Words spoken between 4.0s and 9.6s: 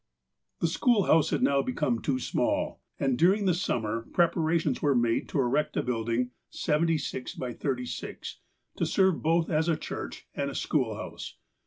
preparations were made to erect a building (76x36) to serve both